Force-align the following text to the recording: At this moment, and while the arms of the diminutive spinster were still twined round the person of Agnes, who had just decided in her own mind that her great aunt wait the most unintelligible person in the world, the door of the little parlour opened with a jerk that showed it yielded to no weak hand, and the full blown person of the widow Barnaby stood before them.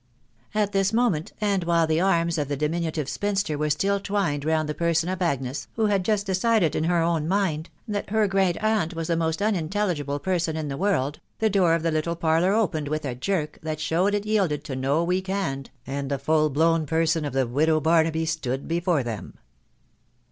At 0.55 0.71
this 0.71 0.91
moment, 0.91 1.31
and 1.39 1.63
while 1.63 1.85
the 1.85 2.01
arms 2.01 2.39
of 2.39 2.47
the 2.47 2.57
diminutive 2.57 3.07
spinster 3.07 3.55
were 3.55 3.69
still 3.69 3.99
twined 3.99 4.43
round 4.45 4.67
the 4.67 4.73
person 4.73 5.09
of 5.09 5.21
Agnes, 5.21 5.67
who 5.75 5.85
had 5.85 6.03
just 6.03 6.25
decided 6.25 6.75
in 6.75 6.85
her 6.85 7.03
own 7.03 7.27
mind 7.27 7.69
that 7.87 8.09
her 8.09 8.27
great 8.27 8.57
aunt 8.63 8.95
wait 8.95 9.05
the 9.05 9.15
most 9.15 9.43
unintelligible 9.43 10.17
person 10.17 10.57
in 10.57 10.69
the 10.69 10.75
world, 10.75 11.19
the 11.37 11.51
door 11.51 11.75
of 11.75 11.83
the 11.83 11.91
little 11.91 12.15
parlour 12.15 12.51
opened 12.55 12.87
with 12.87 13.05
a 13.05 13.13
jerk 13.13 13.59
that 13.61 13.79
showed 13.79 14.15
it 14.15 14.25
yielded 14.25 14.63
to 14.63 14.75
no 14.75 15.03
weak 15.03 15.27
hand, 15.27 15.69
and 15.85 16.09
the 16.09 16.17
full 16.17 16.49
blown 16.49 16.87
person 16.87 17.23
of 17.23 17.33
the 17.33 17.45
widow 17.45 17.79
Barnaby 17.79 18.25
stood 18.25 18.67
before 18.67 19.03
them. 19.03 19.37